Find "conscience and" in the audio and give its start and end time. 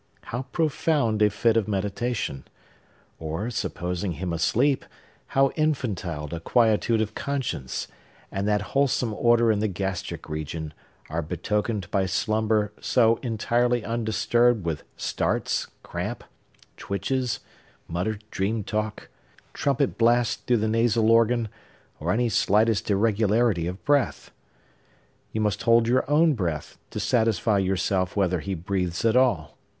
7.13-8.47